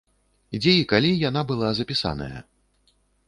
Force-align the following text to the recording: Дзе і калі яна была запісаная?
Дзе 0.61 0.73
і 0.77 0.87
калі 0.93 1.11
яна 1.29 1.41
была 1.53 1.69
запісаная? 1.81 2.39